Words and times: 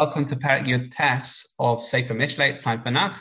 Welcome 0.00 0.26
to 0.26 0.36
Perek 0.36 0.66
Yud 0.66 0.92
Tes 0.92 1.44
of 1.58 1.84
Sefer 1.84 2.14
Mishlei, 2.14 2.62
time 2.62 2.84
for 2.84 2.92
Nach. 2.92 3.20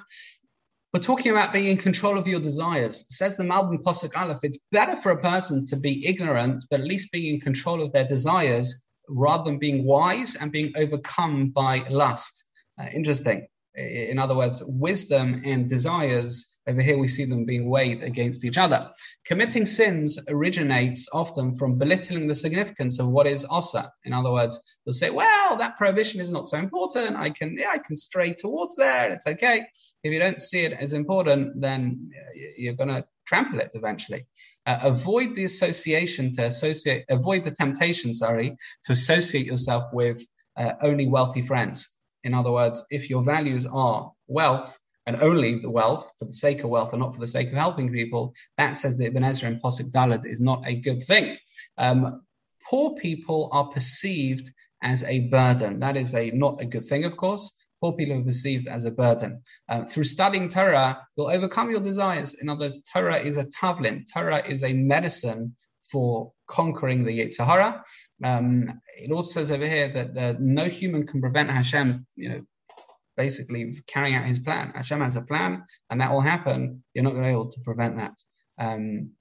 We're 0.94 1.00
talking 1.00 1.32
about 1.32 1.52
being 1.52 1.72
in 1.72 1.78
control 1.78 2.20
of 2.20 2.28
your 2.28 2.40
desires. 2.40 3.08
Says 3.10 3.36
the 3.36 3.44
Malbim 3.44 3.82
Posuk 3.82 4.16
Aleph, 4.16 4.42
it's 4.44 4.60
better 4.72 5.02
for 5.02 5.12
a 5.12 5.20
person 5.20 5.66
to 5.66 5.76
be 5.76 6.06
ignorant, 6.06 6.66
but 6.70 6.80
at 6.80 6.86
least 6.86 7.12
being 7.12 7.34
in 7.34 7.42
control 7.42 7.82
of 7.82 7.92
their 7.94 8.06
desires 8.06 8.84
rather 9.10 9.46
than 9.46 9.58
being 9.58 9.86
wise 9.86 10.36
and 10.36 10.52
being 10.52 10.72
overcome 10.78 11.50
by 11.50 11.84
lust. 11.90 12.46
Uh, 12.80 12.86
interesting. 12.94 13.48
In 13.78 14.18
other 14.18 14.36
words, 14.36 14.64
wisdom 14.66 15.44
and 15.46 15.70
desires 15.70 16.58
over 16.68 16.82
here, 16.82 16.98
we 16.98 17.08
see 17.08 17.24
them 17.24 17.46
being 17.46 17.70
weighed 17.70 18.02
against 18.02 18.44
each 18.44 18.58
other. 18.58 18.90
Committing 19.24 19.66
sins 19.66 20.20
originates 20.28 21.08
often 21.14 21.54
from 21.54 21.78
belittling 21.78 22.28
the 22.28 22.36
significance 22.36 23.00
of 23.00 23.08
what 23.08 23.26
is 23.26 23.46
osa. 23.50 23.92
In 24.04 24.12
other 24.12 24.32
words, 24.32 24.60
you'll 24.84 24.94
say, 24.94 25.10
"Well, 25.10 25.56
that 25.58 25.78
prohibition 25.78 26.20
is 26.20 26.32
not 26.32 26.48
so 26.48 26.58
important. 26.58 27.16
I 27.16 27.30
can, 27.30 27.56
yeah, 27.58 27.70
I 27.72 27.78
can 27.78 27.96
stray 27.96 28.34
towards 28.34 28.76
there. 28.76 29.14
It's 29.14 29.28
okay." 29.28 29.66
If 30.04 30.12
you 30.12 30.20
don't 30.20 30.42
see 30.42 30.62
it 30.66 30.74
as 30.74 30.92
important, 30.92 31.62
then 31.62 32.10
you're 32.58 32.74
going 32.74 32.90
to 32.90 33.06
trample 33.26 33.60
it 33.60 33.72
eventually. 33.74 34.26
Uh, 34.66 34.80
avoid 34.82 35.36
the 35.36 35.46
association 35.46 36.34
to 36.34 36.46
associate, 36.46 37.06
avoid 37.10 37.46
the 37.46 37.52
temptation, 37.52 38.14
sorry, 38.14 38.58
to 38.84 38.92
associate 38.92 39.46
yourself 39.46 39.86
with 39.94 40.26
uh, 40.58 40.74
only 40.82 41.08
wealthy 41.08 41.42
friends. 41.42 41.97
In 42.28 42.34
other 42.34 42.52
words, 42.52 42.84
if 42.90 43.10
your 43.10 43.24
values 43.24 43.66
are 43.66 44.12
wealth, 44.28 44.78
and 45.06 45.16
only 45.22 45.60
the 45.60 45.70
wealth 45.70 46.12
for 46.20 46.26
the 46.26 46.34
sake 46.34 46.66
of 46.66 46.70
wealth 46.70 46.92
and 46.92 47.02
not 47.02 47.14
for 47.14 47.22
the 47.22 47.28
sake 47.28 47.48
of 47.48 47.54
helping 47.54 47.90
people, 47.90 48.34
that 48.58 48.74
says 48.76 48.98
that 48.98 49.06
Ibn 49.06 49.24
Ezra 49.24 49.48
and 49.48 49.62
Posuk 49.62 49.90
Daled 49.92 50.30
is 50.30 50.42
not 50.42 50.68
a 50.68 50.76
good 50.76 51.02
thing. 51.04 51.38
Um, 51.78 52.24
poor 52.70 52.94
people 52.96 53.50
are 53.54 53.70
perceived 53.70 54.52
as 54.84 55.04
a 55.04 55.20
burden. 55.30 55.80
That 55.80 55.96
is 55.96 56.14
a 56.14 56.32
not 56.32 56.62
a 56.62 56.66
good 56.66 56.84
thing, 56.84 57.06
of 57.06 57.16
course. 57.16 57.46
Poor 57.80 57.94
people 57.94 58.20
are 58.20 58.24
perceived 58.24 58.68
as 58.68 58.84
a 58.84 58.92
burden. 58.92 59.42
Um, 59.70 59.86
through 59.86 60.04
studying 60.04 60.50
Torah, 60.50 61.08
you'll 61.16 61.30
overcome 61.30 61.70
your 61.70 61.80
desires. 61.80 62.36
In 62.42 62.50
other 62.50 62.66
words, 62.66 62.82
Torah 62.92 63.20
is 63.20 63.38
a 63.38 63.46
tavlin. 63.46 64.04
Torah 64.14 64.46
is 64.46 64.66
a 64.66 64.74
medicine 64.74 65.56
for 65.92 66.32
conquering 66.48 67.04
the 67.04 67.20
Yetzer 67.20 67.46
Hara. 67.46 67.84
Um, 68.24 68.80
it 68.98 69.12
also 69.12 69.40
says 69.40 69.52
over 69.52 69.68
here 69.68 69.90
that 69.90 70.18
uh, 70.18 70.34
no 70.40 70.66
human 70.66 71.06
can 71.06 71.22
prevent 71.22 71.52
Hashem, 71.52 72.06
you 72.16 72.30
know, 72.30 72.42
basically 73.16 73.84
carrying 73.88 74.16
out 74.16 74.26
his 74.26 74.40
plan. 74.40 74.72
Hashem 74.76 75.02
has 75.02 75.16
a 75.16 75.22
plan, 75.22 75.64
and 75.90 76.02
that 76.02 76.12
will 76.12 76.22
happen. 76.22 76.84
You're 76.94 77.04
not 77.04 77.12
going 77.12 77.24
to 77.24 77.30
be 77.30 77.34
able 77.34 77.50
to 77.50 77.62
prevent 77.62 77.98
that. 77.98 78.14
Um, 78.60 79.12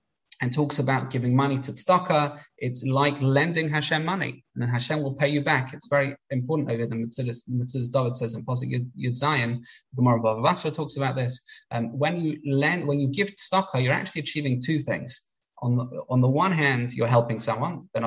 and 0.42 0.52
talks 0.52 0.78
about 0.78 1.10
giving 1.10 1.34
money 1.34 1.58
to 1.58 1.72
tzedakah. 1.72 2.38
It's 2.58 2.84
like 2.84 3.20
lending 3.22 3.70
Hashem 3.70 4.04
money, 4.04 4.44
and 4.54 4.62
then 4.62 4.68
Hashem 4.68 5.02
will 5.02 5.14
pay 5.14 5.28
you 5.28 5.42
back. 5.42 5.72
It's 5.72 5.88
very 5.88 6.14
important 6.30 6.70
over 6.70 6.86
the 6.86 6.94
Mitzvah. 6.94 7.32
Metzudas 7.50 7.90
David 7.90 8.16
says 8.16 8.34
in 8.34 8.44
Pasuk 8.44 8.70
Yud 8.70 9.18
Zayin, 9.18 9.60
Gemara 9.96 10.20
Bava 10.20 10.42
Basra 10.42 10.70
talks 10.70 10.98
about 10.98 11.16
this. 11.16 11.40
Um, 11.70 11.98
when 11.98 12.20
you 12.20 12.38
lend, 12.44 12.86
when 12.86 13.00
you 13.00 13.08
give 13.08 13.30
tzedakah, 13.34 13.82
you're 13.82 13.94
actually 13.94 14.20
achieving 14.20 14.60
two 14.60 14.80
things. 14.80 15.22
On 15.62 15.76
the, 15.76 15.84
on 16.10 16.20
the 16.20 16.28
one 16.28 16.52
hand, 16.52 16.92
you're 16.92 17.06
helping 17.06 17.38
someone, 17.38 17.88
but 17.94 18.02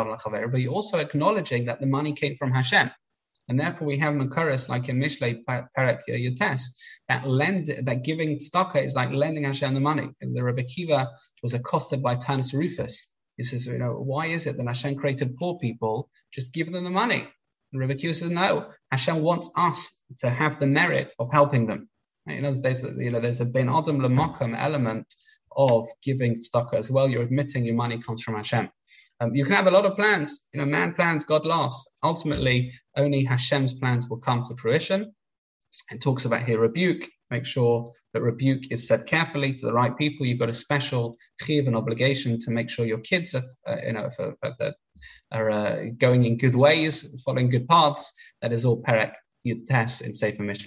you're 0.61 0.71
also 0.71 0.99
acknowledging 0.99 1.65
that 1.65 1.79
the 1.79 1.87
money 1.87 2.13
came 2.13 2.35
from 2.35 2.51
Hashem. 2.51 2.91
And 3.49 3.59
therefore, 3.59 3.87
we 3.87 3.97
have 3.97 4.13
Makaris 4.13 4.69
like 4.69 4.89
in 4.89 4.99
Mishlei 4.99 5.43
Perek 5.43 6.01
uh, 6.07 6.13
Yates 6.13 6.79
that 7.07 7.27
lend 7.27 7.65
that 7.81 8.03
giving 8.03 8.37
tzedakah 8.37 8.85
is 8.85 8.95
like 8.95 9.11
lending 9.11 9.45
Hashem 9.45 9.73
the 9.73 9.79
money. 9.79 10.09
And 10.21 10.37
the 10.37 10.43
Rebbe 10.43 10.61
Akiva 10.61 11.07
was 11.41 11.55
accosted 11.55 12.03
by 12.03 12.15
Turnus 12.15 12.53
Rufus. 12.53 13.11
He 13.37 13.43
says, 13.43 13.65
you 13.65 13.79
know, 13.79 13.93
why 13.93 14.27
is 14.27 14.45
it 14.45 14.57
that 14.57 14.67
Hashem 14.67 14.95
created 14.97 15.35
poor 15.37 15.57
people? 15.57 16.11
Just 16.31 16.53
give 16.53 16.71
them 16.71 16.83
the 16.83 16.91
money. 16.91 17.27
The 17.71 17.79
Rebbe 17.79 17.95
Akiva 17.95 18.13
says, 18.13 18.29
no, 18.29 18.69
Hashem 18.91 19.19
wants 19.21 19.49
us 19.57 19.97
to 20.19 20.29
have 20.29 20.59
the 20.59 20.67
merit 20.67 21.15
of 21.17 21.31
helping 21.31 21.65
them. 21.65 21.89
You 22.27 22.41
know, 22.43 22.53
there's 22.53 22.83
a, 22.83 22.93
you 23.03 23.09
know, 23.09 23.19
there's 23.19 23.41
a 23.41 23.45
ben 23.45 23.69
adam 23.69 23.99
lamakam 23.99 24.55
element 24.55 25.11
of 25.55 25.87
giving 26.03 26.35
tzedakah 26.35 26.75
as 26.75 26.91
well. 26.91 27.09
You're 27.09 27.23
admitting 27.23 27.65
your 27.65 27.75
money 27.75 28.01
comes 28.01 28.21
from 28.21 28.35
Hashem. 28.35 28.69
Um, 29.21 29.35
you 29.35 29.43
can 29.43 29.55
have 29.55 29.67
a 29.67 29.71
lot 29.71 29.85
of 29.85 29.95
plans. 29.95 30.47
You 30.53 30.61
know, 30.61 30.65
man 30.65 30.93
plans, 30.93 31.23
God 31.25 31.45
laughs. 31.45 31.85
Ultimately, 32.03 32.71
only 32.95 33.23
Hashem's 33.23 33.73
plans 33.73 34.07
will 34.09 34.19
come 34.19 34.43
to 34.43 34.55
fruition. 34.55 35.13
It 35.91 36.01
talks 36.01 36.25
about 36.25 36.43
here 36.43 36.59
rebuke. 36.59 37.05
Make 37.29 37.45
sure 37.45 37.91
that 38.13 38.21
rebuke 38.21 38.71
is 38.71 38.87
said 38.87 39.05
carefully 39.05 39.53
to 39.53 39.65
the 39.65 39.73
right 39.73 39.95
people. 39.95 40.25
You've 40.25 40.39
got 40.39 40.49
a 40.49 40.53
special 40.53 41.15
chiv 41.41 41.67
and 41.67 41.75
obligation 41.75 42.39
to 42.39 42.51
make 42.51 42.69
sure 42.69 42.85
your 42.85 42.99
kids 42.99 43.35
are, 43.35 43.43
uh, 43.67 43.75
you 43.85 43.93
know, 43.93 44.09
for, 44.09 44.35
for 44.41 44.73
are 45.31 45.51
uh, 45.51 45.85
going 45.97 46.25
in 46.25 46.37
good 46.37 46.55
ways, 46.55 47.21
following 47.23 47.49
good 47.49 47.67
paths. 47.67 48.11
That 48.41 48.51
is 48.51 48.65
all 48.65 48.81
perek 48.81 49.13
yud 49.45 49.67
tes 49.67 50.01
in 50.01 50.15
Sefer 50.15 50.43
Mishlei. 50.43 50.57